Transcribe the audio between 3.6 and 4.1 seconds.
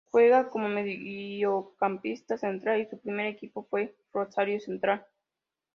fue